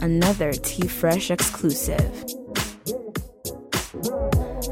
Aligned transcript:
another 0.00 0.52
T 0.52 0.88
Fresh 0.88 1.30
exclusive. 1.30 2.24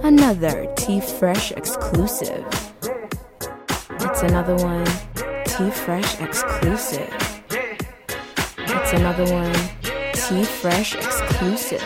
Another 0.03 0.73
T 0.77 1.01
Fresh 1.01 1.53
exclusive. 1.53 2.45
It's 4.01 4.23
another 4.23 4.57
one 4.57 4.87
T 5.45 5.71
Fresh 5.71 6.21
exclusive. 6.21 7.13
It's 8.59 8.93
another 8.93 9.25
one 9.33 9.55
T 10.13 10.45
Fresh 10.45 10.95
exclusive. 10.95 11.85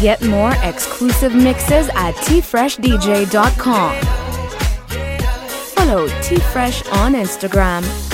Get 0.00 0.22
more 0.22 0.52
exclusive 0.62 1.34
mixes 1.34 1.88
at 1.94 2.14
tfreshdj.com. 2.14 4.00
Follow 5.74 6.08
T 6.22 6.36
Fresh 6.36 6.86
on 6.88 7.14
Instagram 7.14 8.07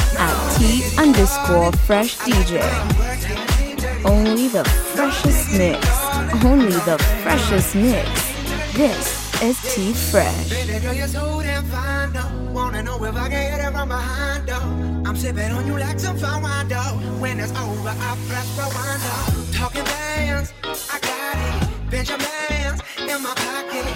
T 0.57 0.83
underscore 0.99 1.73
fresh 1.73 2.17
DJ. 2.19 2.63
Only 4.05 4.49
the 4.49 4.65
freshest 4.65 5.53
mix. 5.53 5.81
Only 6.45 6.79
the 6.89 6.99
freshest 7.23 7.75
mix. 7.75 8.09
This 8.75 9.43
is 9.43 9.57
T 9.75 9.93
Fresh. 9.93 10.51
Wanna 12.53 12.83
know 12.85 13.03
if 13.05 13.17
I 13.17 13.29
can 13.29 13.53
hit 13.53 13.67
it 13.67 13.73
from 13.73 13.89
behind, 13.89 14.49
though. 14.49 15.09
I'm 15.09 15.17
sipping 15.17 15.51
on 15.51 15.67
you 15.67 15.77
like 15.77 15.99
some 15.99 16.17
fine 16.17 16.43
wine, 16.43 16.69
though. 16.69 16.95
When 17.19 17.41
it's 17.41 17.51
over, 17.53 17.89
I 17.89 18.17
press 18.29 18.49
rewind, 18.57 19.01
though. 19.03 19.59
Talking 19.59 19.85
bands, 19.85 20.53
I 20.63 20.99
got 21.01 21.37
it. 21.49 21.91
Benjamins 21.91 22.81
in 22.99 23.23
my 23.23 23.35
pocket. 23.35 23.87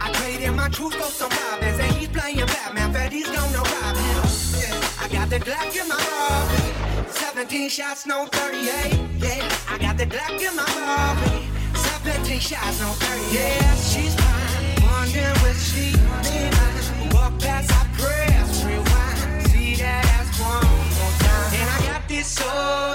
I 0.00 0.12
traded 0.12 0.54
my 0.54 0.68
truth 0.68 0.94
for 0.94 1.10
some 1.10 1.30
robins, 1.30 1.78
and 1.80 1.92
he's 1.96 2.08
playing 2.08 2.46
Batman. 2.46 2.92
Freddy's 2.92 3.28
gonna 3.30 3.58
rob 3.58 3.96
him. 3.96 4.13
Got 5.14 5.30
the 5.30 5.38
Glock 5.38 5.80
in 5.80 5.88
my 5.88 5.94
Robin. 5.94 7.06
17 7.08 7.68
shots, 7.68 8.04
no 8.04 8.26
38. 8.26 8.98
Yeah, 9.18 9.48
I 9.68 9.78
got 9.78 9.96
the 9.96 10.06
Glock 10.06 10.40
in 10.40 10.56
my 10.56 10.64
Robin. 10.74 11.46
17 12.02 12.40
shots, 12.40 12.80
no 12.80 12.88
38. 12.88 13.32
Yeah, 13.32 13.74
she's 13.76 14.16
mine. 14.18 14.82
Wondering 14.82 15.38
what 15.38 15.54
she 15.54 15.92
need. 16.26 17.14
Walk 17.14 17.38
past, 17.38 17.70
I 17.70 17.86
press, 17.96 18.64
rewind. 18.64 19.46
See 19.50 19.76
that 19.76 20.04
ass 20.04 20.40
one 20.40 20.66
more 20.98 21.14
time. 21.22 21.54
And 21.60 21.70
I 21.70 21.92
got 21.92 22.08
this 22.08 22.26
soda. 22.26 22.94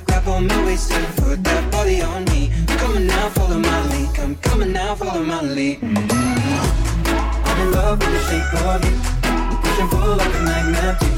Grab 0.11 0.27
on 0.27 0.45
my 0.45 0.65
waist 0.65 0.91
and 0.91 1.07
put 1.23 1.41
that 1.45 1.71
body 1.71 2.01
on 2.01 2.25
me. 2.25 2.51
Come 2.67 2.97
on 2.97 3.07
now, 3.07 3.29
follow 3.29 3.57
my 3.57 3.87
lead. 3.87 4.13
Come 4.13 4.61
on 4.61 4.73
now, 4.73 4.93
follow 4.93 5.23
my 5.23 5.41
lead. 5.41 5.79
I'm 5.81 7.57
in 7.61 7.71
love 7.71 7.97
with 7.97 8.11
the 8.11 8.19
shape 8.27 8.53
of 8.59 8.83
you. 8.83 8.91
We 8.91 9.55
push 9.63 9.79
and 9.79 9.89
pull 9.89 10.15
like 10.19 10.35
a 10.35 10.41
magnetic. 10.43 11.15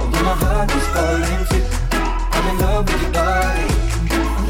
Although 0.00 0.24
my 0.26 0.34
heart 0.42 0.74
is 0.74 0.86
falling 0.90 1.44
too. 1.54 1.62
I'm 2.34 2.44
in 2.50 2.58
love 2.58 2.82
with 2.90 3.02
your 3.02 3.12
body. 3.14 3.68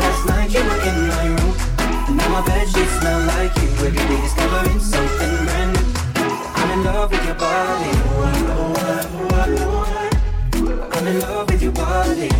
Last 0.00 0.22
night 0.24 0.48
you 0.54 0.64
were 0.64 0.80
in 0.88 0.98
my 1.12 1.24
room. 1.36 1.52
And 2.08 2.16
now 2.16 2.28
my 2.32 2.40
bed 2.48 2.66
sheets 2.72 2.96
smell 2.96 3.20
like 3.28 3.54
you. 3.60 3.68
Every 3.76 3.92
day 3.92 4.20
discovering 4.24 4.80
something 4.80 5.34
brand 5.44 5.70
new. 5.76 5.84
I'm 6.56 6.70
in 6.78 6.84
love 6.84 7.10
with 7.12 7.24
your 7.26 7.36
body. 7.36 7.92
I'm 10.96 11.06
in 11.06 11.20
love 11.20 11.46
with 11.50 11.60
your 11.60 11.72
body. 11.72 12.30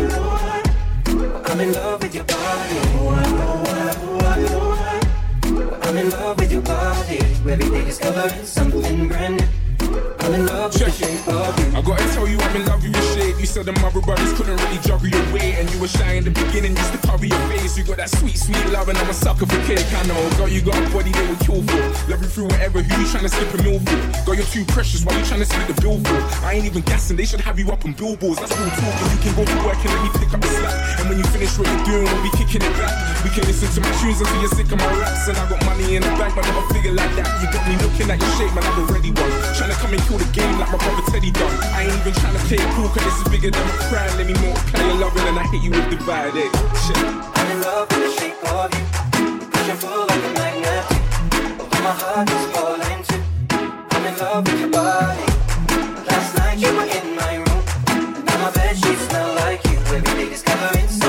I'm 0.00 1.60
in 1.60 1.72
love 1.72 2.00
with 2.00 2.14
your 2.14 2.22
body. 2.22 2.78
I'm 5.82 5.96
in 5.96 6.10
love 6.10 6.38
with 6.38 6.52
your 6.52 6.62
body. 6.62 7.18
Something 8.44 9.08
brand 9.08 9.38
new. 9.38 9.67
I'm 10.20 10.34
in 10.34 10.46
love 10.46 10.72
with 10.72 10.84
the 10.84 10.90
shape 10.90 11.28
of 11.28 11.58
you. 11.58 11.78
I 11.78 11.82
gotta 11.82 12.04
tell 12.14 12.28
you, 12.28 12.38
I'm 12.38 12.56
in 12.56 12.66
love 12.66 12.82
with 12.82 12.94
your 12.94 13.08
shape. 13.16 13.40
You 13.40 13.46
said 13.46 13.66
the 13.66 13.72
mother 13.80 14.00
brothers 14.00 14.32
couldn't 14.34 14.56
really 14.56 14.78
juggle 14.82 15.08
your 15.08 15.24
weight. 15.32 15.56
And 15.58 15.70
you 15.72 15.80
were 15.80 15.88
shy 15.88 16.14
in 16.14 16.24
the 16.24 16.30
beginning 16.30 16.74
just 16.74 16.92
to 16.92 16.98
cover 17.06 17.26
your 17.26 17.40
face. 17.48 17.76
You 17.78 17.84
got 17.84 17.96
that 17.98 18.10
sweet, 18.10 18.36
sweet 18.36 18.64
love, 18.70 18.88
and 18.88 18.98
I'm 18.98 19.08
a 19.08 19.14
sucker 19.14 19.46
for 19.46 19.60
cake. 19.64 19.86
I 19.92 20.06
know, 20.06 20.18
girl, 20.36 20.48
you 20.48 20.60
got 20.60 20.76
a 20.76 20.90
body 20.92 21.12
they 21.12 21.26
would 21.28 21.40
kill 21.40 21.62
for. 21.62 21.82
Love 22.10 22.22
you 22.22 22.28
through 22.28 22.48
whatever, 22.52 22.82
who 22.82 23.00
you 23.00 23.08
trying 23.08 23.24
to 23.24 23.28
skip 23.28 23.52
a 23.54 23.62
meal 23.62 23.80
for? 23.80 23.98
Girl, 24.26 24.34
you're 24.34 24.52
too 24.52 24.64
precious, 24.66 25.04
why 25.04 25.16
you 25.18 25.24
trying 25.24 25.40
to 25.40 25.46
split 25.46 25.68
the 25.68 25.80
bill 25.80 25.98
for? 26.04 26.18
I 26.44 26.54
ain't 26.54 26.66
even 26.66 26.82
guessing, 26.82 27.16
they 27.16 27.26
should 27.26 27.40
have 27.40 27.58
you 27.58 27.70
up 27.70 27.84
on 27.84 27.92
billboards. 27.92 28.40
That's 28.40 28.52
real 28.58 28.70
talking. 28.70 29.08
You 29.12 29.18
can 29.24 29.32
go 29.36 29.44
to 29.44 29.56
work 29.64 29.80
and 29.80 29.90
let 29.94 30.02
me 30.04 30.10
pick 30.18 30.34
up 30.34 30.40
the 30.40 30.57
finish 31.48 31.58
what 31.58 31.68
you're 31.68 32.02
doing, 32.02 32.12
we'll 32.12 32.22
be 32.22 32.30
kicking 32.36 32.62
it 32.62 32.74
back. 32.76 32.92
We 33.24 33.30
can 33.30 33.44
listen 33.44 33.68
to 33.72 33.80
my 33.80 33.92
tunes 34.00 34.20
until 34.20 34.40
you're 34.40 34.52
sick 34.52 34.70
of 34.72 34.78
my 34.78 34.92
raps. 35.00 35.28
And 35.28 35.36
I 35.36 35.48
got 35.48 35.64
money 35.64 35.96
in 35.96 36.02
the 36.02 36.08
bank, 36.16 36.34
but 36.34 36.44
never 36.44 36.62
figure 36.72 36.92
like 36.92 37.14
that. 37.16 37.26
You 37.40 37.48
got 37.52 37.64
me 37.68 37.76
looking 37.80 38.10
at 38.10 38.20
your 38.20 38.32
shape, 38.36 38.52
man, 38.54 38.64
I'm 38.64 38.88
a 38.88 38.92
ready 38.92 39.10
one. 39.10 39.30
Trying 39.56 39.70
to 39.72 39.78
come 39.78 39.92
and 39.92 40.02
kill 40.02 40.18
the 40.18 40.28
game 40.32 40.58
like 40.58 40.70
my 40.70 40.78
brother 40.78 41.04
Teddy 41.10 41.30
done. 41.30 41.56
I 41.72 41.88
ain't 41.88 41.96
even 42.00 42.12
trying 42.12 42.36
to 42.36 42.42
play 42.46 42.58
it 42.60 42.68
cool, 42.76 42.88
cause 42.88 43.04
this 43.04 43.16
is 43.20 43.28
bigger 43.28 43.50
than 43.50 43.64
my 43.64 43.76
crown. 43.88 44.10
Let 44.18 44.26
me 44.26 44.34
multiply 44.34 44.82
your 44.84 44.98
loving, 45.00 45.26
and 45.28 45.38
I 45.38 45.44
hit 45.48 45.62
you 45.62 45.70
with 45.70 45.88
divide 45.90 46.36
it. 46.36 46.50
Shit. 46.84 46.98
In 46.98 47.60
love 47.62 47.88
with 47.88 48.02
the 48.04 48.10
shape 48.18 48.40
of 48.52 48.68
you. 48.74 48.84
Push 49.48 49.68
and 49.68 49.80
pull 49.80 50.04
like 50.06 50.24
a 50.24 50.32
magnet. 50.36 50.84
Although 51.60 51.82
my 51.84 51.94
heart 51.96 52.28
is 52.28 52.44
falling 52.52 53.00
too. 53.08 53.22
I'm 53.94 54.04
in 54.04 54.14
love 54.18 54.44
with 54.44 54.60
your 54.60 54.70
body. 54.70 55.26
Last 56.06 56.36
night 56.36 56.58
you 56.58 56.70
were 56.76 56.88
in 56.88 57.16
my 57.16 57.34
room. 57.40 57.62
Now 58.26 58.36
my 58.44 58.50
bed 58.52 58.76
sheets 58.76 59.08
smell 59.08 59.34
like 59.42 59.64
you. 59.64 59.76
Every 59.88 60.12
day 60.12 60.28
discovering 60.28 60.88
something 60.88 61.07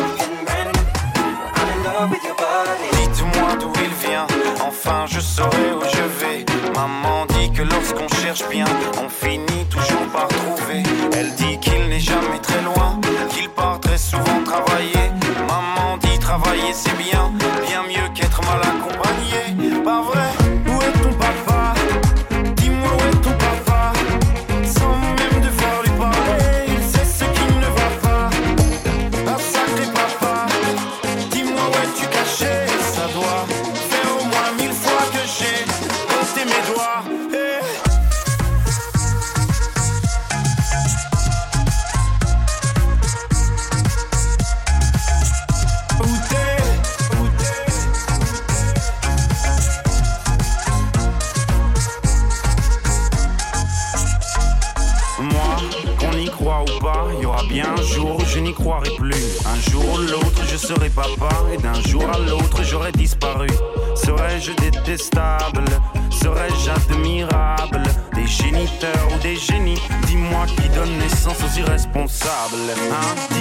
je 5.08 5.20
saurai 5.20 5.72
où 5.76 5.84
je 5.84 6.04
vais. 6.20 6.46
Maman 6.74 7.26
dit 7.28 7.52
que 7.52 7.64
lorsqu'on 7.64 8.08
cherche 8.22 8.48
bien, 8.50 8.66
on 9.04 9.10
finit 9.10 9.66
toujours 9.70 10.08
par 10.12 10.28
trouver. 10.28 10.84
Elle 11.14 11.34
dit 11.36 11.60
qu'il 11.60 11.88
n'est 11.90 12.00
jamais 12.00 12.40
très 12.42 12.62
loin, 12.62 13.00
qu'il 13.30 13.50
part 13.50 13.80
très 13.80 13.98
souvent 13.98 14.44
travailler. 14.44 15.12
Maman 15.48 15.98
dit 15.98 16.20
travailler 16.20 16.74
c'est 16.74 16.98
bien, 16.98 17.09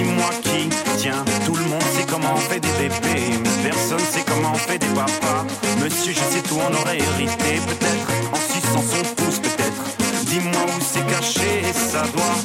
Dis-moi 0.09 0.29
qui 0.41 0.69
Tiens, 0.97 1.23
tout 1.45 1.55
le 1.55 1.63
monde 1.65 1.83
sait 1.95 2.05
comment 2.09 2.33
on 2.33 2.37
fait 2.37 2.59
des 2.59 2.71
bébés, 2.79 3.37
mais 3.43 3.69
personne 3.69 3.99
sait 3.99 4.23
comment 4.25 4.53
on 4.53 4.57
fait 4.57 4.79
des 4.79 4.87
papas. 4.87 5.45
Monsieur, 5.83 6.13
je 6.13 6.19
sais 6.19 6.41
tout, 6.41 6.57
on 6.57 6.73
aurait 6.81 6.97
hérité, 6.97 7.61
peut-être 7.67 8.09
en 8.33 8.37
suçant 8.37 8.81
son 8.81 9.15
pouce, 9.15 9.39
peut-être. 9.39 9.83
Dis-moi 10.25 10.61
où 10.67 10.81
c'est 10.81 11.05
caché 11.05 11.61
et 11.69 11.73
ça 11.73 12.01
doit 12.13 12.37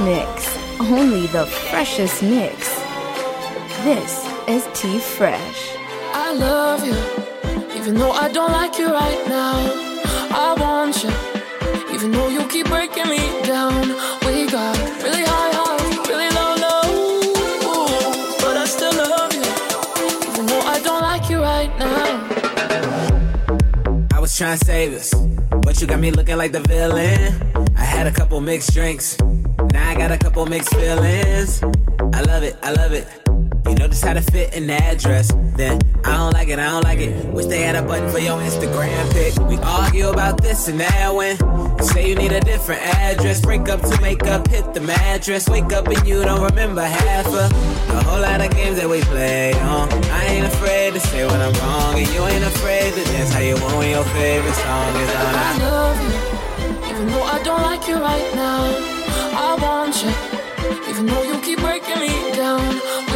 mix. 0.00 0.56
Only 0.80 1.26
the 1.26 1.46
freshest 1.46 2.22
mix. 2.22 2.68
This 3.82 4.24
is 4.46 4.66
T 4.74 4.98
Fresh. 4.98 5.74
I 6.12 6.32
love 6.32 6.84
you, 6.86 6.96
even 7.78 7.94
though 7.96 8.12
I 8.12 8.30
don't 8.30 8.52
like 8.52 8.78
you 8.78 8.86
right 8.86 9.28
now. 9.28 9.56
I 10.30 10.54
want 10.58 11.02
you, 11.02 11.10
even 11.94 12.12
though 12.12 12.28
you 12.28 12.46
keep 12.48 12.66
breaking 12.66 13.08
me 13.08 13.18
down. 13.44 13.88
We 14.24 14.46
got 14.50 14.76
really 15.02 15.24
high 15.24 15.52
highs, 15.52 16.08
really 16.08 16.30
low 16.38 16.54
lows, 16.64 18.36
but 18.42 18.56
I 18.56 18.66
still 18.66 18.94
love 18.94 19.32
you, 19.34 19.46
even 20.30 20.46
though 20.46 20.60
I 20.60 20.80
don't 20.80 21.02
like 21.02 21.28
you 21.28 21.40
right 21.40 21.76
now. 21.78 22.06
I 24.16 24.20
was 24.20 24.36
trying 24.36 24.58
to 24.58 24.64
save 24.64 24.92
us, 24.94 25.12
but 25.62 25.80
you 25.80 25.86
got 25.86 25.98
me 25.98 26.10
looking 26.10 26.36
like 26.36 26.52
the 26.52 26.60
villain. 26.60 27.34
I 27.76 27.82
had 27.82 28.06
a 28.06 28.12
couple 28.12 28.40
mixed 28.40 28.72
drinks. 28.72 29.16
Got 29.98 30.12
a 30.12 30.18
couple 30.18 30.46
mixed 30.46 30.72
feelings. 30.74 31.60
I 32.14 32.22
love 32.22 32.44
it, 32.44 32.56
I 32.62 32.72
love 32.72 32.92
it. 32.92 33.06
You 33.66 33.74
know 33.74 33.88
how 34.00 34.14
to 34.14 34.22
fit 34.22 34.54
an 34.54 34.70
address. 34.70 35.32
Then 35.56 35.80
I 36.04 36.16
don't 36.16 36.32
like 36.32 36.48
it, 36.48 36.60
I 36.60 36.66
don't 36.70 36.84
like 36.84 37.00
it. 37.00 37.26
Wish 37.26 37.46
they 37.46 37.62
had 37.62 37.74
a 37.74 37.82
button 37.82 38.08
for 38.10 38.20
your 38.20 38.38
Instagram 38.38 39.12
pic. 39.12 39.36
We 39.48 39.56
argue 39.58 40.08
about 40.08 40.40
this 40.40 40.68
and 40.68 40.78
that 40.78 41.14
when 41.14 41.36
you 41.78 41.84
say 41.84 42.08
you 42.08 42.14
need 42.14 42.30
a 42.30 42.40
different 42.40 42.80
address. 42.80 43.40
Break 43.40 43.68
up 43.68 43.80
to 43.82 44.00
make 44.00 44.24
up, 44.28 44.46
hit 44.48 44.72
the 44.72 44.80
mattress. 44.80 45.48
Wake 45.48 45.72
up 45.72 45.88
and 45.88 46.06
you 46.06 46.22
don't 46.22 46.42
remember 46.42 46.82
half 46.82 47.26
of 47.26 47.34
a 47.34 48.02
whole 48.04 48.20
lot 48.20 48.40
of 48.40 48.52
games 48.52 48.76
that 48.78 48.88
we 48.88 49.00
play 49.00 49.52
on. 49.60 49.92
I 49.92 50.24
ain't 50.26 50.46
afraid 50.46 50.94
to 50.94 51.00
say 51.00 51.26
when 51.26 51.40
I'm 51.40 51.52
wrong, 51.54 51.98
and 51.98 52.08
you 52.14 52.22
ain't 52.22 52.44
afraid 52.44 52.94
to 52.94 53.04
dance 53.04 53.32
how 53.32 53.40
you 53.40 53.54
want 53.56 53.76
when 53.76 53.90
your 53.90 54.04
favorite 54.04 54.54
song 54.54 54.96
is 54.96 55.10
on. 55.10 55.34
I 55.34 55.58
love 55.58 56.00
you, 56.00 56.27
I 57.38 57.42
don't 57.44 57.62
like 57.62 57.86
you 57.86 57.94
right 57.94 58.34
now. 58.34 58.64
I 59.38 59.54
want 59.62 59.94
you, 60.02 60.90
even 60.90 61.06
though 61.06 61.22
you 61.22 61.40
keep 61.40 61.60
breaking 61.60 62.00
me 62.00 62.32
down. 62.34 63.07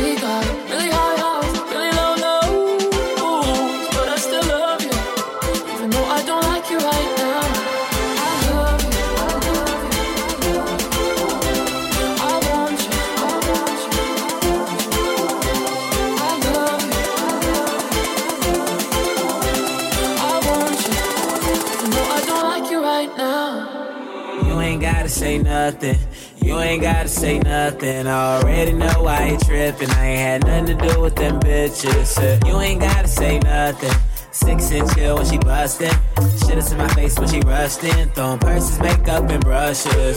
Say 25.33 25.39
nothing. 25.43 25.99
You 26.43 26.59
ain't 26.59 26.83
gotta 26.83 27.09
say 27.09 27.39
nothing. 27.39 28.07
I 28.07 28.39
already 28.41 28.73
know 28.73 29.07
I 29.07 29.19
ain't 29.23 29.45
tripping. 29.45 29.91
I 29.91 30.07
ain't 30.07 30.45
had 30.45 30.47
nothing 30.47 30.79
to 30.79 30.89
do 30.89 31.01
with 31.01 31.15
them 31.15 31.41
bitches. 31.41 32.19
Uh, 32.19 32.47
You 32.47 32.61
ain't 32.61 32.81
gotta 32.81 33.09
say 33.09 33.39
nothing. 33.39 33.93
Six 34.33 34.71
and 34.73 34.91
chill 34.95 35.17
when 35.17 35.27
she 35.27 35.39
bustin'. 35.39 35.95
Shit 36.47 36.59
is 36.59 36.73
in 36.73 36.79
my 36.79 36.89
face 36.89 37.19
when 37.19 37.29
she 37.29 37.41
rushed 37.41 37.85
in. 37.85 38.09
Throwing 38.11 38.39
purses, 38.41 38.79
makeup, 38.81 39.29
and 39.31 39.43
brushes. 39.45 40.17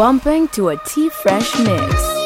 Bumping 0.00 0.48
to 0.48 0.70
a 0.70 0.76
T 0.78 1.10
Fresh 1.10 1.58
mix. 1.58 2.19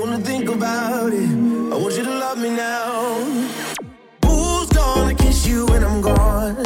wanna 0.00 0.18
think 0.18 0.48
about 0.48 1.12
it. 1.12 1.30
I 1.72 1.76
want 1.76 1.94
you 1.94 2.04
to 2.04 2.16
love 2.24 2.38
me 2.38 2.50
now. 2.50 3.20
Who's 4.24 4.68
gonna 4.70 5.14
kiss 5.14 5.46
you 5.46 5.66
when 5.66 5.84
I'm 5.84 6.00
gone? 6.00 6.56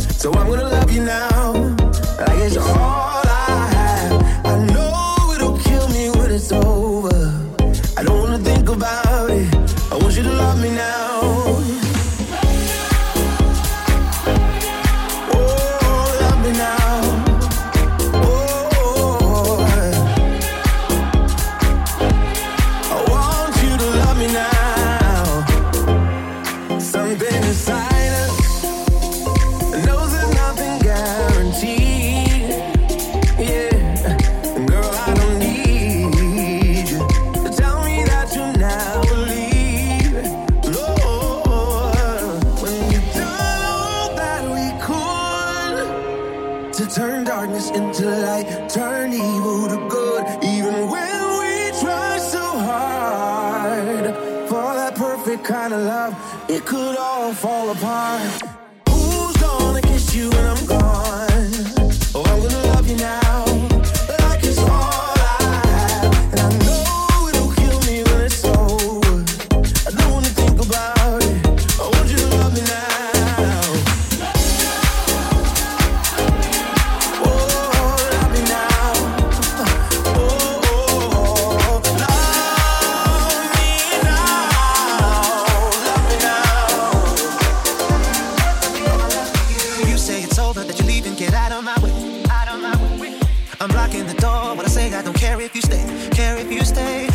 So 0.00 0.32
I'm 0.32 0.48
gonna 0.48 0.70
love 0.76 0.90
you 0.90 1.04
now. 1.04 1.41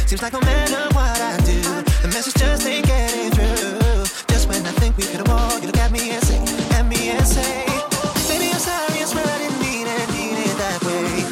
Seems 0.08 0.22
like 0.22 0.32
no 0.32 0.40
matter 0.40 0.88
what 0.96 1.20
I 1.20 1.36
do, 1.44 1.60
the 2.02 2.08
message 2.08 2.36
just 2.36 2.66
ain't 2.66 2.86
getting 2.88 3.30
through. 3.30 4.06
Just 4.32 4.48
when 4.48 4.66
I 4.66 4.72
think 4.80 4.96
we 4.96 5.04
hit 5.04 5.20
a 5.20 5.30
wall, 5.30 5.60
you 5.60 5.68
look 5.68 5.78
at 5.78 5.92
me 5.92 6.12
and 6.12 6.24
say, 6.24 6.40
at 6.80 6.86
me 6.88 7.10
and 7.10 7.28
say, 7.28 7.66
Baby, 8.32 8.48
I'm 8.54 8.58
sorry, 8.58 9.02
I 9.02 9.06
swear 9.06 9.26
I 9.28 9.38
didn't 9.38 9.60
mean 9.60 9.86
it, 9.86 10.08
mean 10.16 10.38
it 10.40 10.56
that 10.64 10.80
way. 10.88 11.28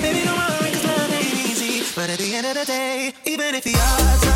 Baby, 0.00 0.24
don't 0.24 0.40
worry, 0.40 0.72
cause 0.72 0.84
love 0.88 1.12
ain't 1.12 1.34
easy. 1.44 1.84
But 1.94 2.08
at 2.08 2.18
the 2.18 2.34
end 2.34 2.46
of 2.46 2.54
the 2.54 2.64
day, 2.64 3.12
even 3.26 3.54
if 3.54 3.62
the 3.62 3.76
odds 3.76 4.26
are 4.26 4.31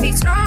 Be 0.00 0.12
strong. 0.12 0.41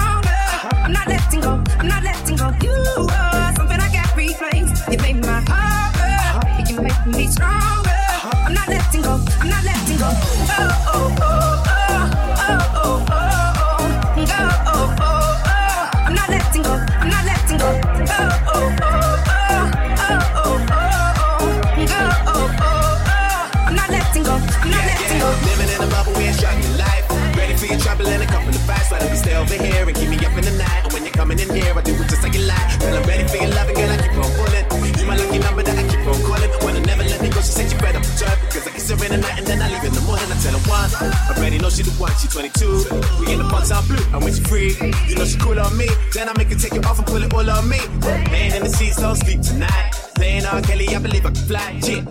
Over 29.56 29.64
here 29.64 29.88
and 29.88 29.96
keep 29.96 30.08
me 30.10 30.18
up 30.20 30.36
in 30.36 30.44
the 30.44 30.52
night? 30.52 30.84
And 30.84 30.92
when 30.92 31.02
you're 31.04 31.16
coming 31.16 31.38
in 31.38 31.48
here, 31.48 31.72
I 31.72 31.80
do 31.80 31.96
it 31.96 32.08
just 32.12 32.22
like 32.22 32.34
you 32.34 32.44
like. 32.44 32.76
Girl, 32.76 32.92
I'm 32.92 33.08
ready 33.08 33.24
for 33.24 33.40
your 33.40 33.48
loving, 33.56 33.74
girl, 33.74 33.88
I 33.88 33.96
keep 33.96 34.12
on 34.12 34.28
pulling. 34.36 34.66
You 35.00 35.06
my 35.08 35.16
lucky 35.16 35.38
number 35.38 35.62
that 35.62 35.76
I 35.80 35.84
keep 35.88 36.04
on 36.04 36.20
calling. 36.28 36.50
Wanna 36.60 36.80
never 36.84 37.04
let 37.04 37.22
me 37.22 37.28
go, 37.32 37.40
she 37.40 37.56
said 37.56 37.72
you 37.72 37.78
better 37.80 38.04
return. 38.04 38.36
Because 38.44 38.68
I 38.68 38.70
kiss 38.76 38.90
her 38.92 39.00
in 39.00 39.16
the 39.16 39.20
night 39.24 39.38
and 39.40 39.46
then 39.46 39.62
I 39.64 39.72
leave 39.72 39.84
in 39.88 39.94
the 39.96 40.04
morning. 40.04 40.28
I 40.28 40.36
tell 40.44 40.52
her 40.52 40.64
one. 40.68 40.92
I 40.92 41.40
already 41.40 41.56
know 41.56 41.70
she 41.72 41.88
the 41.88 41.94
one, 41.96 42.12
she 42.20 42.28
22. 42.28 42.84
We 43.16 43.32
in 43.32 43.40
the 43.40 43.48
fun 43.48 43.64
time 43.64 43.80
blue, 43.88 44.04
and 44.12 44.20
when 44.20 44.32
she 44.36 44.44
free, 44.44 44.76
you 45.08 45.16
know 45.16 45.24
she 45.24 45.40
cool 45.40 45.56
on 45.56 45.72
me. 45.72 45.88
Then 46.12 46.28
I 46.28 46.36
make 46.36 46.52
her 46.52 46.60
take 46.60 46.76
it 46.76 46.84
off 46.84 47.00
and 47.00 47.06
pull 47.08 47.24
it 47.24 47.32
all 47.32 47.48
on 47.48 47.64
me. 47.64 47.80
Laying 48.28 48.52
in 48.52 48.60
the 48.60 48.68
seats, 48.68 49.00
don't 49.00 49.16
sleep 49.16 49.40
tonight. 49.40 49.96
Playing 50.20 50.44
R. 50.44 50.60
Kelly, 50.60 50.84
I 50.92 51.00
believe 51.00 51.24
I 51.24 51.32
can 51.32 51.48
fly. 51.48 51.80
Yeah. 51.80 52.04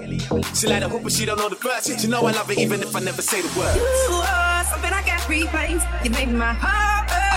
She 0.58 0.66
like 0.66 0.82
the 0.82 0.90
hoop, 0.90 1.04
but 1.06 1.14
she 1.14 1.30
don't 1.30 1.38
know 1.38 1.50
the 1.50 1.62
verse. 1.62 1.94
She 1.94 2.08
know 2.10 2.26
I 2.26 2.34
love 2.34 2.50
it 2.50 2.58
even 2.58 2.82
if 2.82 2.96
I 2.96 3.02
never 3.06 3.22
say 3.22 3.42
the 3.46 3.54
words. 3.54 3.78
You 3.78 4.18
uh, 4.18 4.34
are 4.34 4.64
something 4.66 4.90
I 4.90 5.02
can't 5.06 5.22
replace. 5.30 5.84
You 6.02 6.10
make 6.10 6.30
my 6.34 6.54
heart 6.54 6.95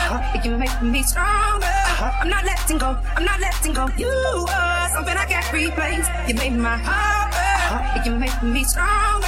Uh-huh. 0.08 0.32
burn. 0.32 0.44
You 0.44 0.56
make 0.58 0.82
me 0.82 1.02
stronger. 1.02 1.66
Uh-huh. 1.66 2.10
I'm 2.20 2.28
not 2.28 2.44
letting 2.44 2.78
go. 2.78 2.96
I'm 3.16 3.24
not 3.24 3.40
letting 3.40 3.72
go. 3.74 3.88
You 3.96 4.08
are 4.48 4.88
something 4.90 5.16
I 5.16 5.24
can't 5.26 5.52
replace. 5.52 6.06
You 6.28 6.34
make 6.34 6.52
my 6.52 6.76
heart 6.76 7.32
burn. 7.32 7.44
Uh-huh. 7.44 8.02
You 8.04 8.12
make 8.18 8.42
me 8.42 8.64
stronger. 8.64 9.26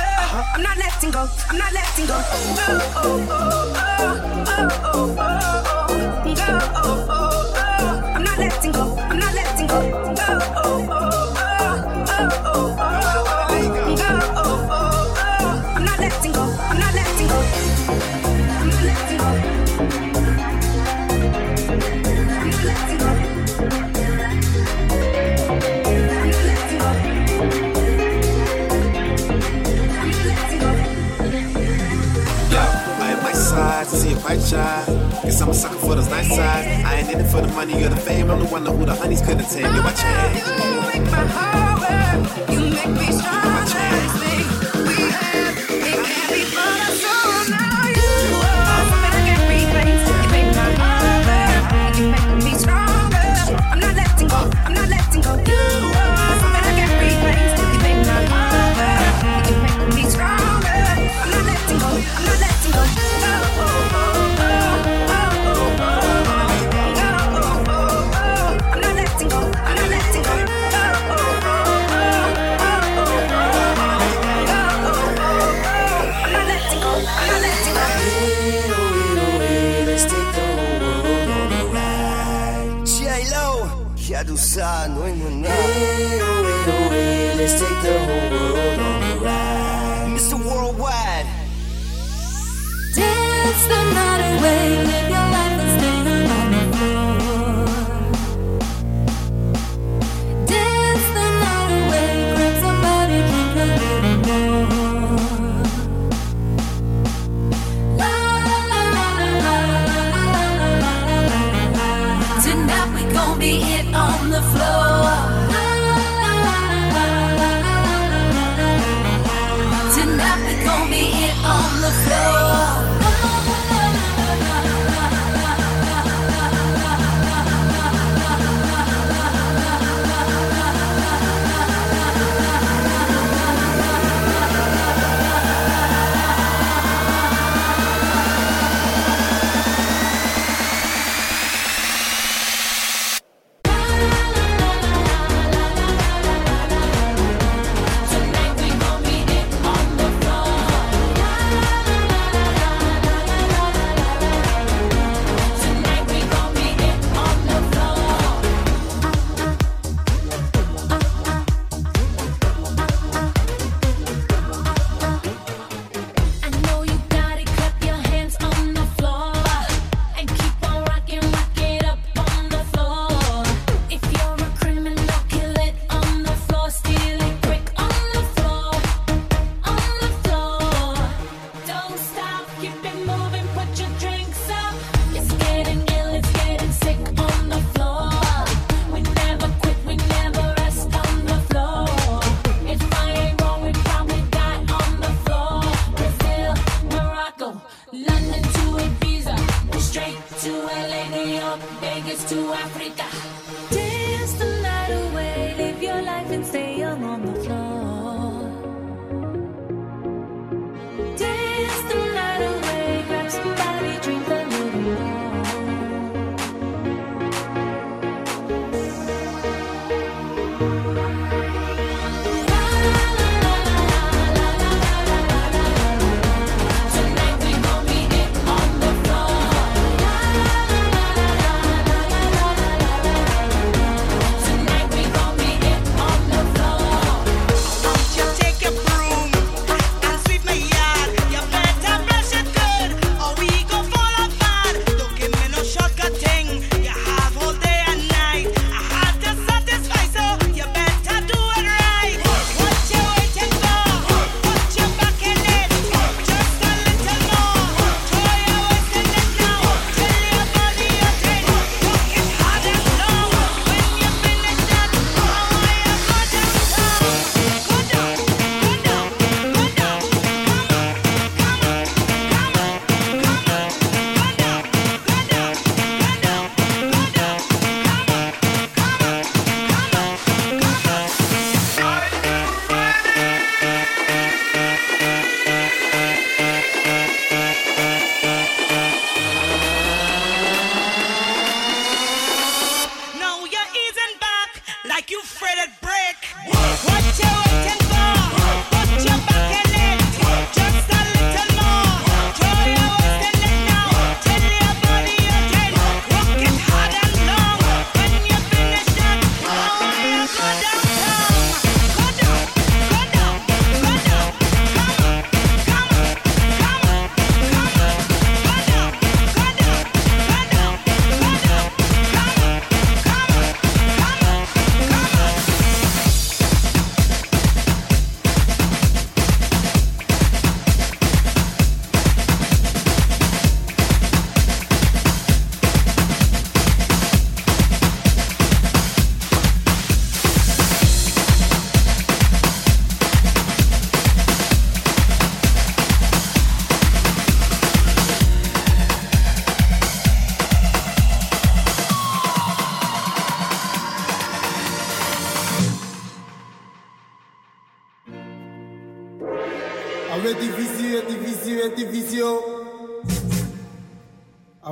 I'm 0.55 0.63
not 0.63 0.77
letting 0.79 1.11
go. 1.11 1.29
I'm 1.51 1.59
not 1.59 1.73
letting 1.73 2.07
go. 2.07 2.17
Oh 2.17 2.25
oh 2.97 3.29
oh 3.31 3.73
oh 3.77 4.17
oh 4.47 4.69
oh 4.85 5.15
oh 5.17 5.21
oh 5.21 6.67
oh 6.77 7.07
oh 7.11 7.55
oh. 7.57 8.13
I'm 8.15 8.23
not 8.25 8.39
letting 8.39 8.73
go. 8.73 8.97
I'm 8.99 9.19
not 9.19 9.35
letting 9.35 9.67
go. 9.67 9.77
Oh 9.77 10.41
oh 10.57 10.89
oh 10.91 11.35
oh 11.37 11.85
oh 12.09 12.31
oh 12.51 12.77
oh 12.77 12.95
oh 14.41 14.71
oh. 14.71 15.75
I'm 15.77 15.85
not 15.85 15.99
letting 15.99 16.33
go. 16.33 16.43
I'm 16.43 16.79
not 16.79 16.95
letting 16.95 17.29
go. 17.29 17.39
I'm 18.61 18.69
not 18.71 18.85
letting 18.85 19.19
go. 19.19 19.60
To 33.91 33.97
see 33.97 34.13
a 34.13 34.17
I 34.27 34.37
try. 34.49 34.85
Guess 35.23 35.41
I'm 35.41 35.51
a 35.51 35.55
sucker 35.55 35.77
for 35.77 35.95
those 35.95 36.09
nice 36.09 36.29
sides. 36.29 36.85
I 36.85 36.97
ain't 36.97 37.11
in 37.11 37.21
it 37.21 37.31
for 37.31 37.41
the 37.41 37.49
money 37.49 37.83
or 37.85 37.89
the 37.89 37.97
fame. 37.97 38.31
I'm 38.31 38.39
the 38.39 38.47
one 38.47 38.65
who 38.65 38.85
the 38.85 38.95
honeys 38.95 39.21
couldn't 39.21 39.49
take. 39.49 39.63
Yo, 39.63 39.83
I 39.83 39.93
change. 39.93 40.47
You 40.47 41.01
make 41.01 41.11
my 41.11 41.27
heart 41.35 41.81
work. 41.83 42.51
You 42.51 42.71
make 42.71 42.89
me 43.01 43.13
stronger. 43.13 43.60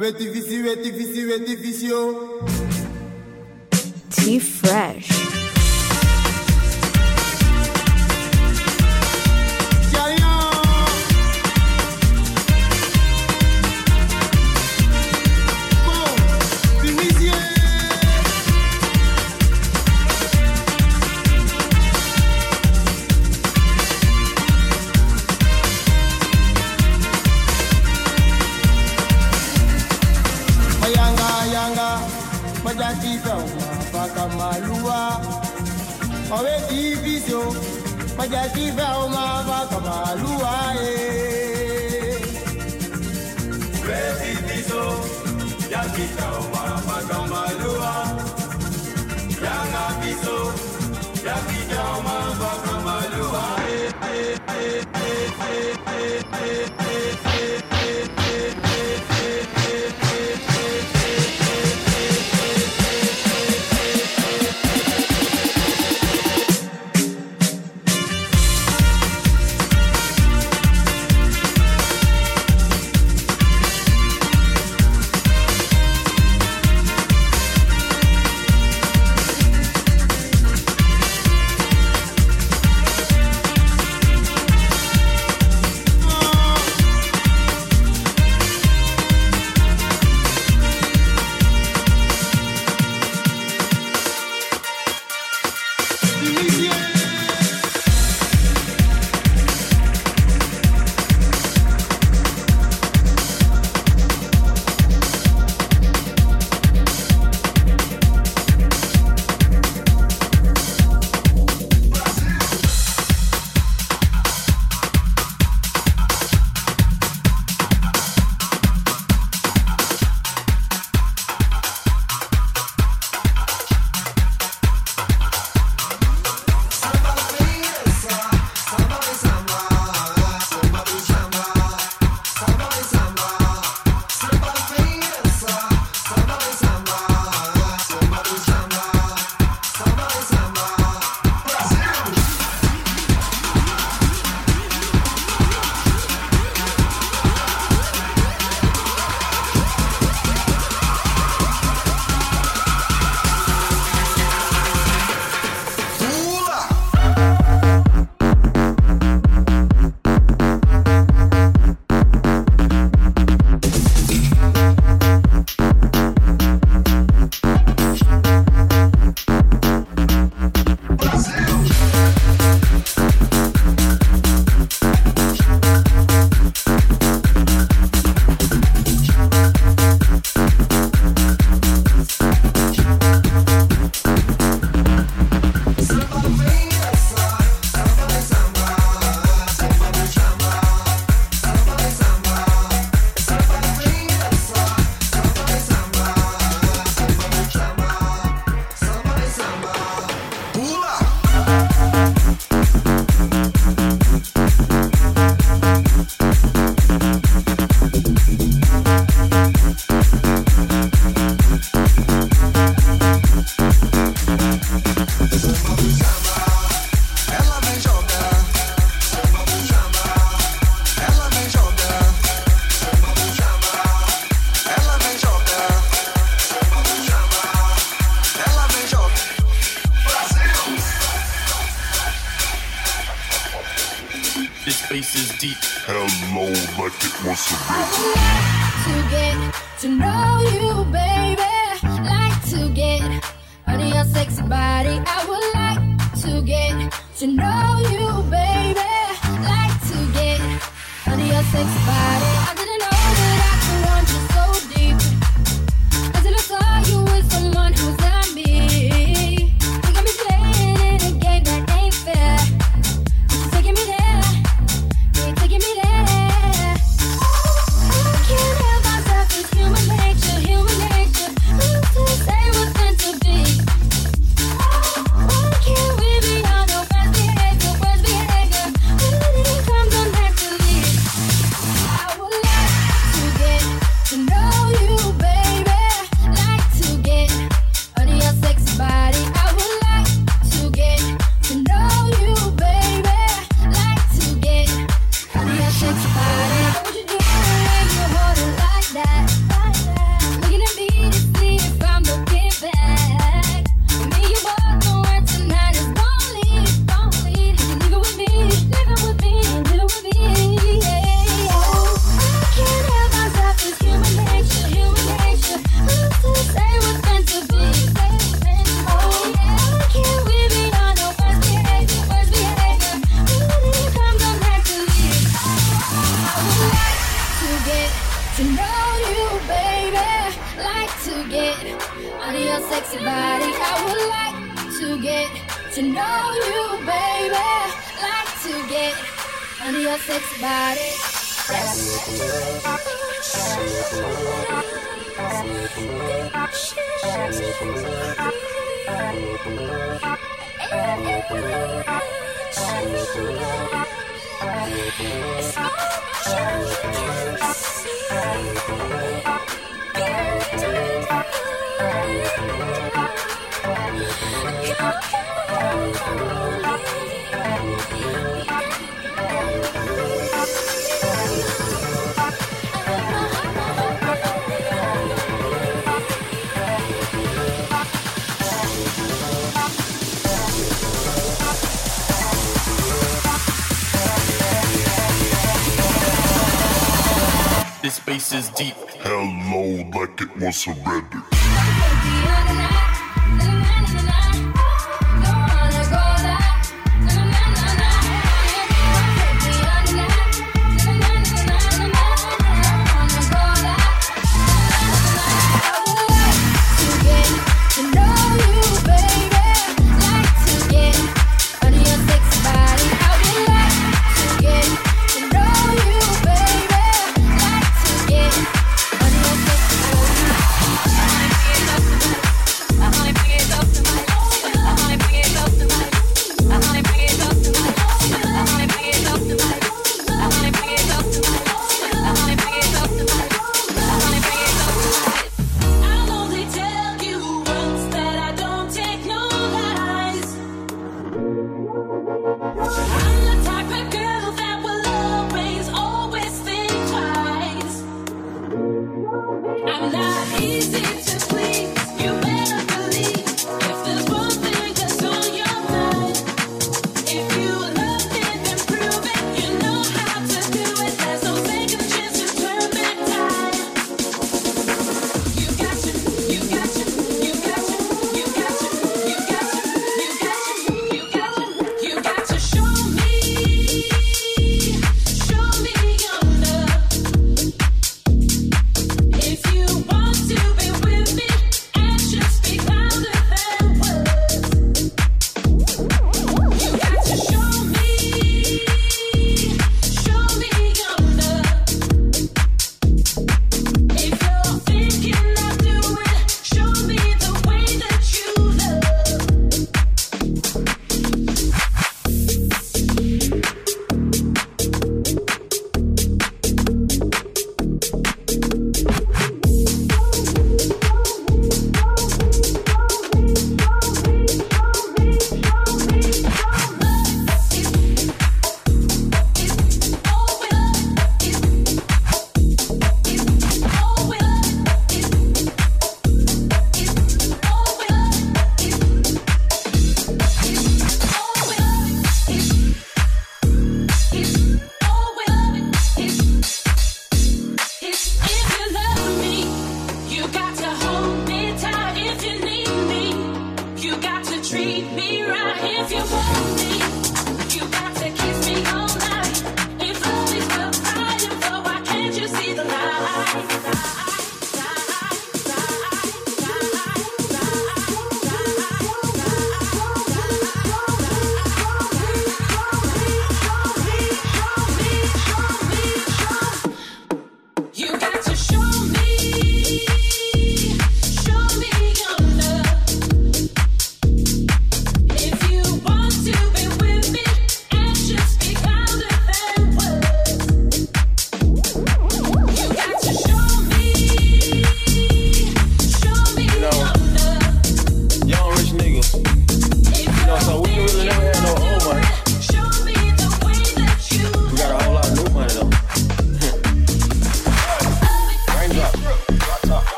Retificio, 0.00 0.62
retificio, 0.62 1.26
retificio. 1.26 1.94
Oh. 1.94 2.46
T-Fresh. 4.08 5.19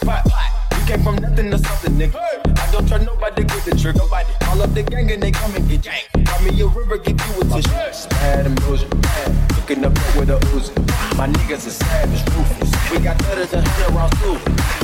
pot. 0.00 0.24
You 0.72 0.86
came 0.86 1.02
from 1.02 1.16
nothing 1.16 1.50
to 1.50 1.58
something, 1.58 1.94
nigga. 1.94 2.20
I 2.58 2.70
don't 2.72 2.86
trust 2.86 3.06
nobody 3.06 3.42
with 3.42 3.64
the 3.64 3.76
trigger. 3.76 3.98
Nobody 3.98 4.32
call 4.40 4.62
up 4.62 4.72
the 4.74 4.82
gang 4.82 5.10
and 5.10 5.22
they 5.22 5.30
come 5.30 5.54
and 5.54 5.68
get 5.68 5.82
gang. 5.82 6.24
Call 6.24 6.40
me 6.42 6.60
a 6.60 6.66
river, 6.66 6.98
give 6.98 7.20
you 7.20 7.40
a 7.40 7.44
tissue. 7.44 8.08
Bad 8.10 8.46
emotion, 8.46 8.88
bad. 9.00 9.50
Cooking 9.54 9.84
up 9.84 9.92
with 10.16 10.30
a 10.30 10.38
Uzi. 10.52 10.74
My 11.16 11.26
niggas 11.28 11.66
are 11.66 11.70
savage, 11.70 12.22
ruthless. 12.34 12.70
We 12.90 12.98
got 12.98 13.16
thudders 13.22 13.52
and 13.52 13.66
hundred 13.66 13.94
rounds 13.94 14.14
too. 14.20 14.34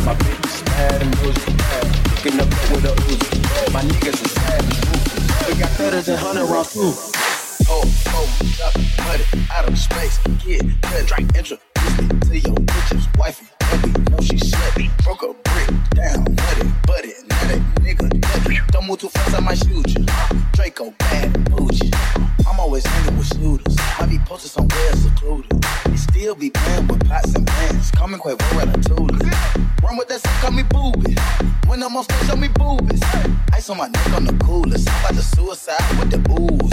My 0.05 0.15
bitch 0.15 0.47
is 0.47 0.63
bad 0.63 1.03
emotion, 1.03 1.57
bad. 1.57 1.85
Cooking 2.17 2.41
up 2.41 2.49
with 2.71 2.85
a 2.85 2.95
Uzi. 3.09 3.73
My 3.73 3.83
niggas 3.83 4.25
are 4.25 4.29
savage, 4.29 4.79
ruthless. 4.89 5.49
We 5.49 5.55
got 5.61 5.71
thudders 5.71 6.09
and 6.09 6.19
hundred 6.19 6.47
rounds 6.47 6.73
too. 6.73 6.93
Oh, 7.69 7.85
oh, 8.09 8.27
up, 8.65 8.75
money, 9.05 9.25
out 9.53 9.69
of 9.69 9.79
space, 9.79 10.19
get, 10.45 10.63
drink, 11.07 11.37
introduce 11.37 11.61
me 12.01 12.21
to 12.21 12.39
your 12.39 12.57
bitches, 12.57 13.19
wife. 13.19 13.50
Don't 18.73 18.87
move 18.87 18.99
too 18.99 19.09
fast, 19.09 19.43
might 19.43 19.59
shoot 19.59 19.99
you. 19.99 20.07
Draco, 20.53 20.93
bad, 20.99 21.51
bougie. 21.51 21.91
I'm 22.61 22.65
always 22.65 22.85
hanging 22.85 23.17
with 23.17 23.27
shooters. 23.27 23.75
Might 23.99 24.11
be 24.11 24.19
posted 24.19 24.51
somewhere 24.51 24.93
secluded. 24.93 25.65
You 25.89 25.97
still 25.97 26.35
be 26.35 26.51
playing 26.51 26.89
with 26.89 27.09
pots 27.09 27.35
and 27.35 27.47
pans. 27.47 27.91
Call 27.93 28.09
me 28.09 28.19
Quavo 28.19 28.37
Ratatouille. 28.37 29.83
Run 29.83 29.97
with 29.97 30.09
that, 30.09 30.21
so 30.21 30.29
call 30.43 30.51
me 30.51 30.63
booby. 30.65 31.17
When 31.67 31.83
I'm 31.83 31.97
on 31.97 32.05
stage, 32.05 32.29
show 32.29 32.37
me 32.37 32.49
boobies. 32.49 33.01
Ice 33.55 33.71
on 33.71 33.79
my 33.79 33.89
neck 33.89 34.13
on 34.13 34.27
the 34.27 34.35
coolest. 34.45 34.91
I'm 34.91 35.01
about 35.01 35.15
to 35.15 35.23
suicide 35.23 35.99
with 35.99 36.11
the 36.11 36.19
booze. 36.19 36.71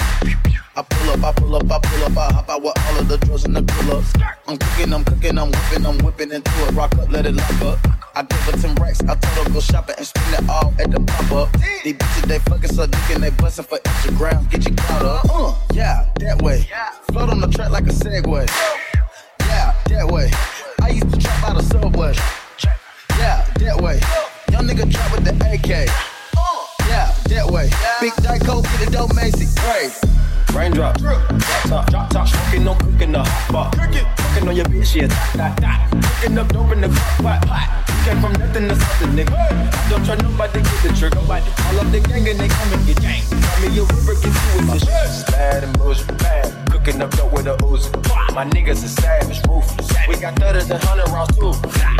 I 0.75 0.83
pull 0.83 1.09
up, 1.09 1.23
I 1.23 1.31
pull 1.31 1.55
up, 1.55 1.71
I 1.71 1.79
pull 1.79 2.03
up, 2.03 2.17
I 2.17 2.33
hop 2.33 2.49
out 2.49 2.61
with 2.61 2.77
all 2.85 2.99
of 2.99 3.07
the 3.07 3.17
drugs 3.19 3.45
and 3.45 3.55
the 3.55 3.63
pull 3.63 3.97
ups. 3.97 4.11
I'm 4.45 4.57
cooking, 4.57 4.93
I'm 4.93 5.05
cooking, 5.05 5.37
I'm 5.37 5.51
whipping, 5.51 5.85
I'm 5.85 5.97
whipping 5.99 6.31
into 6.31 6.51
it. 6.67 6.71
Rock 6.73 6.95
up, 6.99 7.09
let 7.09 7.25
it 7.25 7.33
lock 7.33 7.61
up. 7.61 7.79
I 8.13 8.23
give 8.23 8.39
her 8.41 8.51
10 8.51 8.75
racks, 8.75 8.99
I 9.01 9.15
told 9.15 9.47
her 9.47 9.53
go 9.53 9.59
shopping 9.59 9.95
and 9.97 10.05
spend 10.05 10.43
it 10.43 10.49
all 10.49 10.73
at 10.79 10.91
the 10.91 10.99
pop 10.99 11.31
up. 11.31 11.61
These 11.83 11.93
bitches, 11.93 12.27
they 12.27 12.39
fucking 12.39 12.73
so 12.73 12.85
dick 12.85 13.09
and 13.11 13.23
they 13.23 13.29
bustin' 13.29 13.65
for 13.65 13.79
Instagram. 13.79 14.49
Get 14.49 14.67
you 14.67 14.75
caught 14.75 15.01
up. 15.03 15.25
Uh, 15.29 15.55
yeah, 15.77 16.05
that 16.19 16.41
way. 16.41 16.65
Yeah. 16.69 16.89
Float 17.11 17.29
on 17.29 17.39
the 17.39 17.47
track 17.47 17.69
like 17.69 17.85
a 17.85 17.91
Segway. 17.91 18.47
Yeah, 19.41 19.75
that 19.89 20.11
way. 20.11 20.31
I 20.81 20.89
used 20.89 21.11
to 21.13 21.19
trap 21.19 21.49
out 21.49 21.57
of 21.57 21.65
subway. 21.65 22.13
Yeah, 23.11 23.45
that 23.59 23.79
way. 23.79 24.01
Young 24.51 24.67
nigga 24.67 24.91
trap 24.91 25.11
with 25.11 25.23
the 25.23 25.33
AK. 25.53 26.16
Yeah, 26.87 27.11
that 27.29 27.51
way. 27.51 27.69
Big 27.99 28.13
Dyco, 28.23 28.63
get 28.63 28.87
it 28.87 28.91
dope, 28.91 29.13
Macy. 29.15 29.45
Right. 29.67 29.91
Raindrop, 30.53 30.97
drop 30.97 31.21
top, 31.67 31.89
drop 31.89 32.09
top, 32.09 32.27
smoking, 32.27 32.63
no 32.63 32.73
cooking 32.75 33.11
the 33.11 33.23
hot 33.23 33.51
pot. 33.51 33.77
Cooking 33.77 34.49
on 34.49 34.55
your 34.55 34.65
bitch, 34.65 34.95
yeah, 34.95 35.07
dot, 35.35 35.59
dot, 35.61 35.91
dot. 35.91 36.03
Cooking 36.21 36.37
up 36.37 36.47
dope 36.49 36.71
in 36.71 36.81
the 36.81 36.89
crock 36.89 37.41
pot, 37.41 37.47
pot. 37.47 37.87
Came 38.05 38.21
from 38.21 38.33
nothing 38.33 38.69
to 38.69 38.75
something, 38.75 39.11
nigga. 39.19 39.35
I 39.35 39.89
don't 39.89 40.05
try 40.05 40.15
nobody, 40.15 40.61
get 40.61 40.81
the 40.81 40.95
trigger. 40.97 41.15
Nobody 41.15 41.51
call 41.51 41.79
up 41.79 41.91
the 41.91 41.99
gang 41.99 42.27
and 42.29 42.39
they 42.39 42.47
come 42.47 42.73
and 42.73 42.87
get 42.87 43.01
gang. 43.01 43.21
Got 43.29 43.61
me 43.61 43.67
a 43.77 43.83
river, 43.83 44.15
get 44.15 44.33
you 44.33 44.49
with 44.55 44.67
the 44.71 44.79
shit. 44.79 45.27
Bad 45.27 45.63
and 45.65 45.77
bullshit, 45.77 46.17
bad. 46.17 46.71
Cooking 46.71 47.01
up 47.01 47.11
dope 47.11 47.33
with 47.33 47.47
a 47.47 47.57
Uzi. 47.57 47.91
My 48.33 48.45
niggas 48.45 48.83
are 48.85 48.87
savage, 48.87 49.45
ruthless. 49.45 49.91
We 50.07 50.15
got 50.15 50.39
thudders 50.39 50.69
and 50.71 50.81
hundred 50.81 51.09
rounds 51.09 51.35
too. 51.35 51.51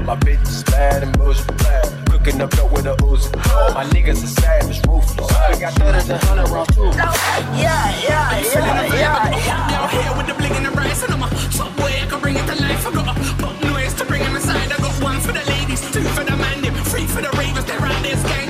My 0.05 0.15
bitch 0.15 0.41
is 0.47 0.63
bad 0.63 1.03
and 1.03 1.15
bullshit, 1.17 1.45
bad. 1.57 2.06
Cooking 2.27 2.41
up 2.41 2.49
dope 2.51 2.71
with 2.73 2.85
a 2.85 2.95
Uzi. 3.07 3.31
My 3.73 3.85
niggas 3.85 4.21
are 4.21 4.27
savage, 4.27 4.85
ruthless. 4.85 5.31
We 5.49 5.61
got 5.61 5.71
thudders 5.79 6.09
and 6.09 6.21
hundred 6.23 6.49
rounds 6.49 6.75
too. 6.75 6.83
Yeah, 6.83 7.07
yeah, 7.55 8.41
yeah, 8.43 8.91
yeah. 8.91 9.79
I'm 9.79 9.89
here 9.89 10.17
with 10.17 10.27
the 10.27 10.33
bling 10.33 10.51
and 10.51 10.65
the 10.65 10.71
rice, 10.71 11.03
and 11.03 11.13
I'm 11.13 11.23
a 11.23 11.33
subway. 11.53 12.01
I 12.01 12.05
can 12.05 12.19
bring 12.19 12.35
it 12.35 12.45
to 12.47 12.61
life. 12.61 12.85
I 12.85 12.91
got 12.91 13.15
a 13.15 13.33
pop 13.41 13.63
noise 13.63 13.93
to 13.93 14.03
bring 14.03 14.23
'em 14.23 14.35
inside. 14.35 14.73
I 14.73 14.77
got 14.77 15.01
one 15.01 15.21
for 15.21 15.31
the 15.31 15.45
ladies, 15.45 15.79
two 15.89 16.03
for 16.03 16.25
the 16.25 16.35
man, 16.35 16.61
them, 16.61 16.75
three 16.91 17.07
for 17.07 17.21
the 17.21 17.29
ravers. 17.37 17.63
They're 17.63 17.79
out 17.79 18.03
there 18.03 18.17
skanking. 18.17 18.46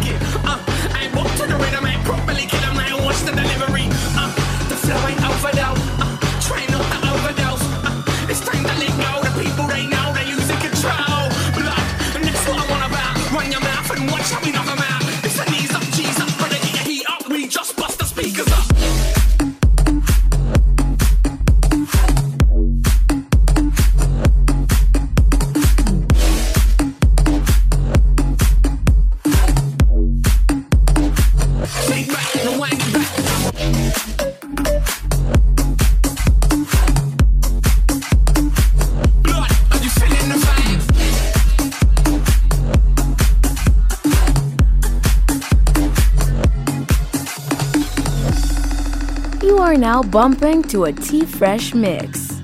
Bumping 50.18 50.64
to 50.64 50.86
a 50.86 50.92
T 50.92 51.24
Fresh 51.28 51.76
mix. 51.76 52.42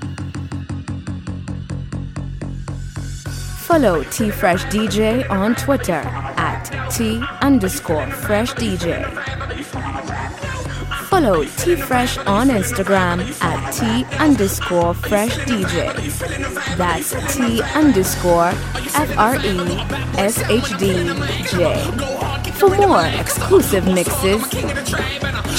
Follow 3.66 4.04
T 4.04 4.30
Fresh 4.30 4.62
DJ 4.66 5.28
on 5.28 5.56
Twitter 5.56 6.02
at 6.38 6.68
T 6.90 7.20
underscore 7.40 8.06
Fresh 8.06 8.54
DJ. 8.54 9.02
Follow 11.08 11.42
T 11.44 11.74
Fresh 11.74 12.16
on 12.18 12.46
Instagram 12.48 13.18
at 13.42 13.72
T 13.72 14.04
underscore 14.18 14.94
Fresh 14.94 15.36
DJ. 15.38 15.92
That's 16.76 17.10
T 17.34 17.60
underscore 17.74 18.52
F 18.94 19.18
R 19.18 19.34
E 19.34 19.58
S 20.16 20.38
H 20.48 20.78
D 20.78 21.10
J. 21.50 22.14
For 22.54 22.70
more 22.76 23.04
exclusive 23.18 23.84
mixes, 23.86 24.46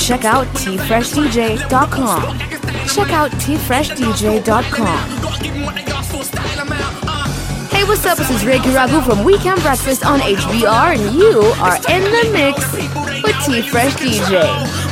check 0.05 0.23
out 0.23 0.45
tfreshdj.com. 0.47 2.39
Check 2.87 3.09
out 3.09 3.31
tfreshdj.com. 3.31 4.97
Hey, 7.69 7.83
what's 7.85 8.05
up? 8.05 8.17
This 8.19 8.29
is 8.29 8.45
Ricky 8.45 8.69
Ragu 8.69 9.03
from 9.03 9.23
Weekend 9.23 9.61
Breakfast 9.63 10.05
on 10.05 10.19
HBR, 10.19 10.97
and 10.99 11.15
you 11.15 11.39
are 11.59 11.77
in 11.89 12.03
the 12.03 12.29
mix 12.31 12.71
with 13.23 13.35
T 13.45 13.63
Fresh 13.67 13.95
DJ. 13.95 14.85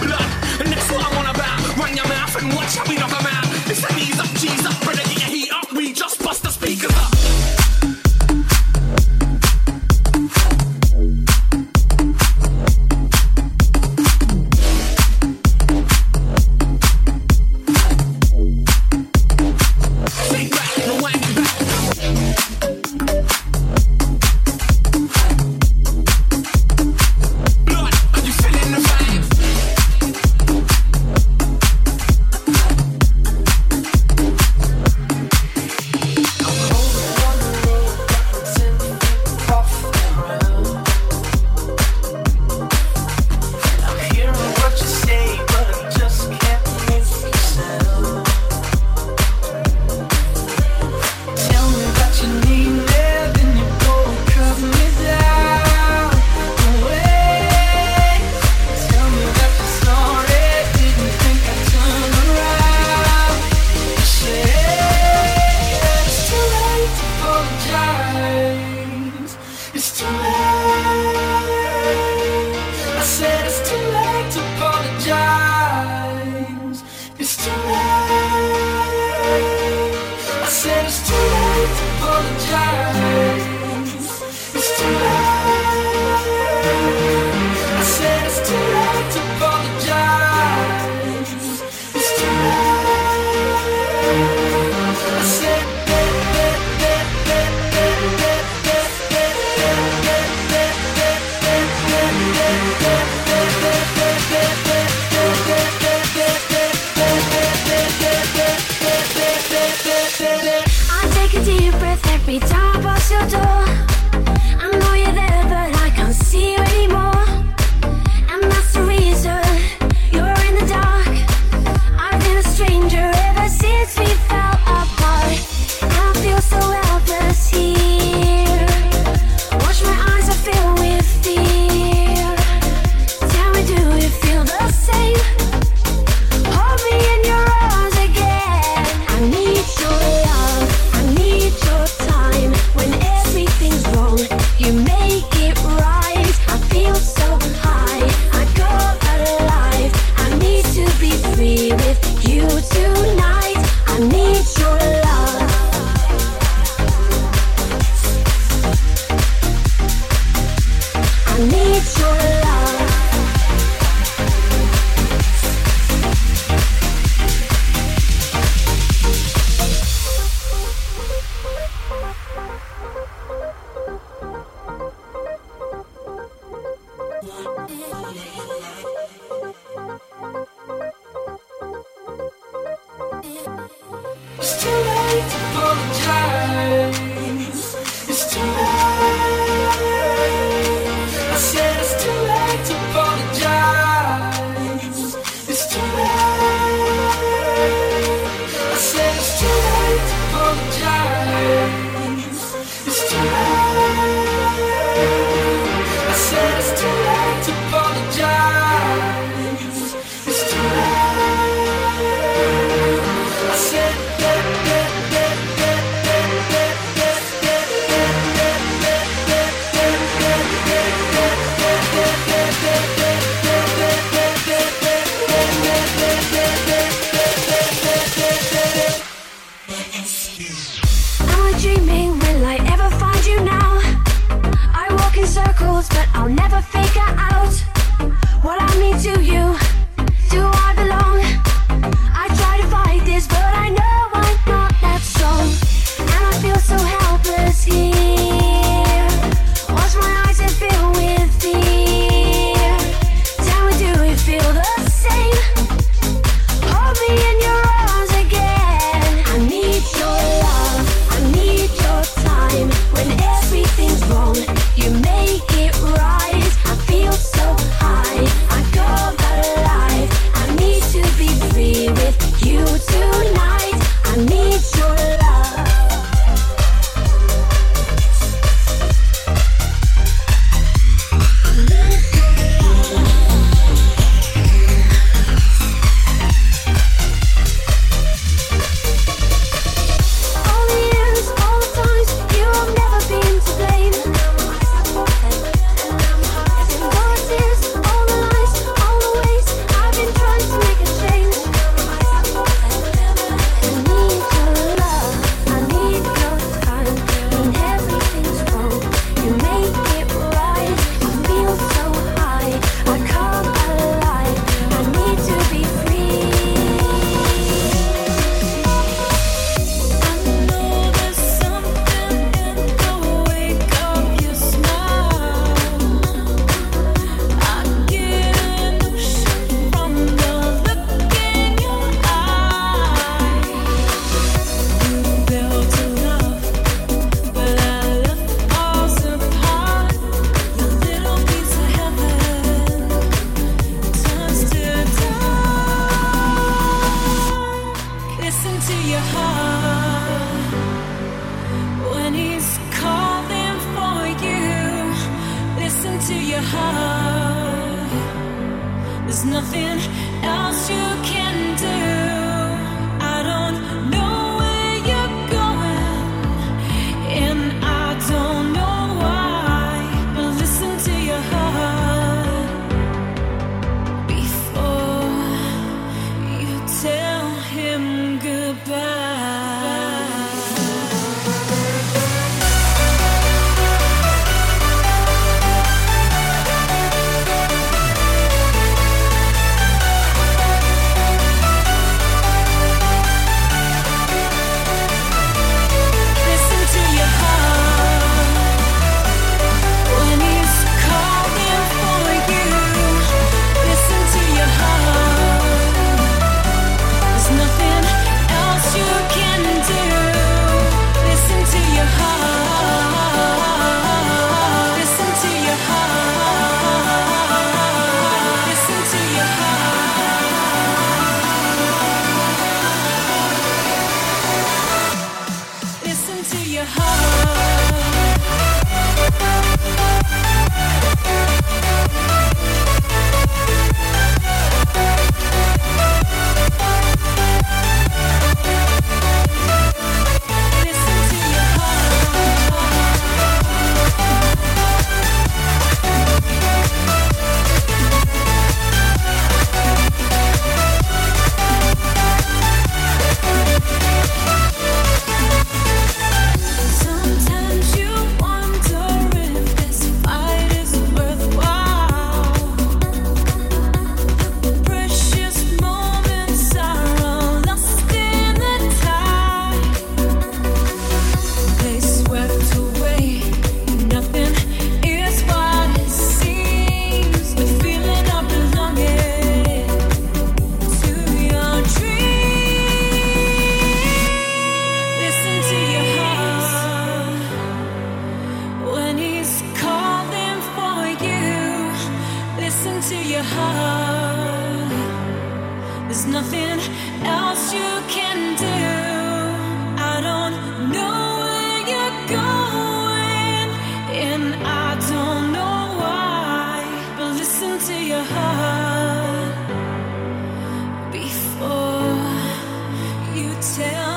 tell 513.43 513.92